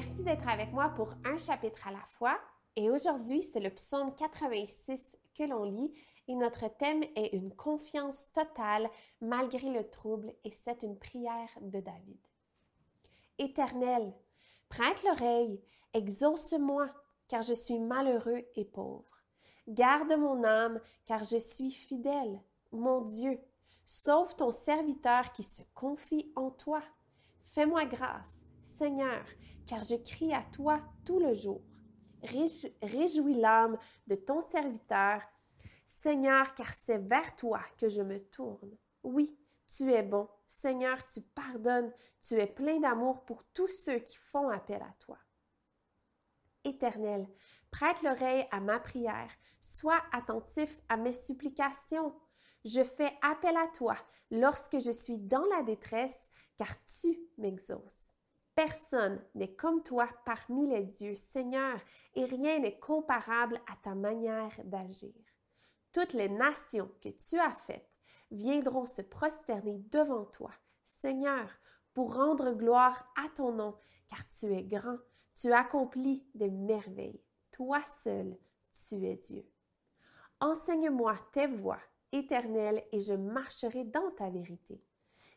[0.00, 2.38] d'être avec moi pour un chapitre à la fois.
[2.76, 5.90] Et aujourd'hui, c'est le psaume 86 que l'on lit
[6.28, 8.90] et notre thème est une confiance totale
[9.22, 12.18] malgré le trouble et c'est une prière de David.
[13.38, 14.12] Éternel,
[14.68, 15.62] prête l'oreille,
[15.94, 16.90] exauce-moi
[17.26, 19.22] car je suis malheureux et pauvre.
[19.66, 22.42] Garde mon âme car je suis fidèle.
[22.70, 23.40] Mon Dieu,
[23.86, 26.82] sauve ton serviteur qui se confie en toi.
[27.46, 29.24] Fais-moi grâce, Seigneur,
[29.64, 31.62] car je crie à toi tout le jour.
[32.82, 35.22] Réjouis l'âme de ton serviteur,
[35.86, 38.76] Seigneur, car c'est vers toi que je me tourne.
[39.04, 40.28] Oui, tu es bon.
[40.46, 41.92] Seigneur, tu pardonnes.
[42.22, 45.18] Tu es plein d'amour pour tous ceux qui font appel à toi.
[46.64, 47.28] Éternel,
[47.70, 49.30] prête l'oreille à ma prière.
[49.60, 52.14] Sois attentif à mes supplications.
[52.64, 53.96] Je fais appel à toi
[54.32, 58.05] lorsque je suis dans la détresse, car tu m'exauces.
[58.56, 61.78] Personne n'est comme toi parmi les dieux, Seigneur,
[62.14, 65.12] et rien n'est comparable à ta manière d'agir.
[65.92, 67.90] Toutes les nations que tu as faites
[68.30, 70.52] viendront se prosterner devant toi,
[70.84, 71.50] Seigneur,
[71.92, 73.76] pour rendre gloire à ton nom,
[74.08, 74.98] car tu es grand,
[75.34, 77.22] tu accomplis des merveilles.
[77.52, 78.38] Toi seul,
[78.72, 79.46] tu es Dieu.
[80.40, 84.82] Enseigne-moi tes voies, éternelles, et je marcherai dans ta vérité.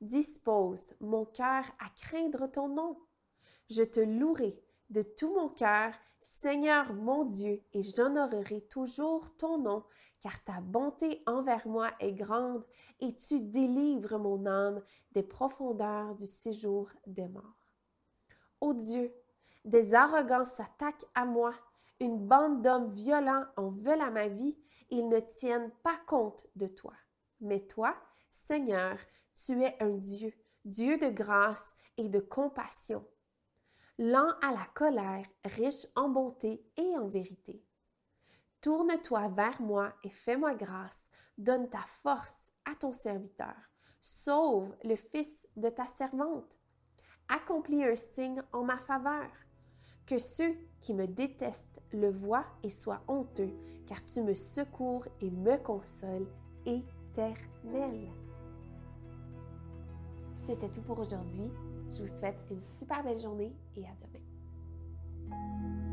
[0.00, 2.98] Dispose mon cœur à craindre ton nom.
[3.70, 9.84] Je te louerai de tout mon cœur, Seigneur mon Dieu, et j'honorerai toujours ton nom,
[10.20, 12.64] car ta bonté envers moi est grande,
[13.00, 17.68] et tu délivres mon âme des profondeurs du séjour des morts.
[18.60, 19.12] Ô Dieu,
[19.64, 21.54] des arrogants s'attaquent à moi,
[22.00, 24.56] une bande d'hommes violents en veulent à ma vie,
[24.90, 26.94] ils ne tiennent pas compte de toi.
[27.40, 27.94] Mais toi,
[28.30, 28.98] Seigneur,
[29.34, 30.32] tu es un Dieu,
[30.64, 33.06] Dieu de grâce et de compassion,
[33.98, 37.64] lent à la colère, riche en bonté et en vérité.
[38.60, 43.54] Tourne-toi vers moi et fais-moi grâce, donne ta force à ton serviteur,
[44.00, 46.56] sauve le fils de ta servante,
[47.28, 49.30] accomplis un signe en ma faveur.
[50.06, 53.54] Que ceux qui me détestent le voient et soient honteux,
[53.86, 56.28] car tu me secours et me consoles,
[56.66, 58.10] éternel.
[60.44, 61.50] C'était tout pour aujourd'hui.
[61.90, 65.83] Je vous souhaite une super belle journée et à demain.